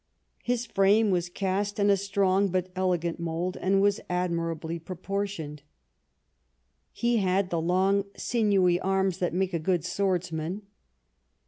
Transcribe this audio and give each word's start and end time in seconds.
His 0.41 0.65
frame 0.65 1.11
was 1.11 1.29
cast 1.29 1.77
in 1.77 1.91
a 1.91 1.95
strong 1.95 2.47
but 2.47 2.69
elegant 2.75 3.19
mould 3.19 3.55
and 3.55 3.83
was 3.83 3.99
admirably 4.09 4.79
proportioned. 4.79 5.61
He 6.91 7.17
had 7.17 7.51
the 7.51 7.61
long 7.61 8.05
sinewy 8.17 8.81
arras 8.81 9.19
that 9.19 9.31
make 9.35 9.53
a 9.53 9.59
good 9.59 9.85
swordsman. 9.85 10.63